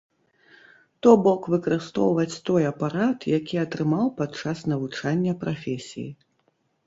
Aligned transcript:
То 1.05 1.11
бок 1.25 1.41
выкарыстоўваць 1.53 2.39
той 2.47 2.65
апарат, 2.71 3.27
які 3.39 3.55
атрымаў 3.65 4.09
падчас 4.21 4.57
навучання 4.73 5.31
прафесіі. 5.45 6.09